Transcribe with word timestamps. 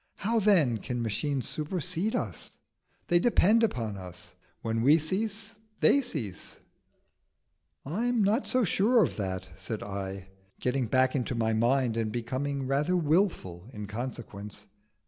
How 0.15 0.39
then 0.39 0.79
can 0.79 1.03
machines 1.03 1.47
supersede 1.47 2.15
us? 2.15 2.57
they 3.09 3.19
depend 3.19 3.61
upon 3.61 3.97
us. 3.97 4.33
When 4.63 4.81
we 4.81 4.97
cease, 4.97 5.53
they 5.79 6.01
cease." 6.01 6.59
"I 7.85 8.05
am 8.07 8.23
not 8.23 8.47
so 8.47 8.63
sure 8.63 9.03
of 9.03 9.15
that," 9.17 9.49
said 9.55 9.83
I, 9.83 10.29
getting 10.59 10.87
back 10.87 11.13
into 11.15 11.35
my 11.35 11.53
mind, 11.53 11.97
and 11.97 12.11
becoming 12.11 12.65
rather 12.65 12.97
wilful 12.97 13.67
in 13.73 13.85
consequence. 13.85 14.65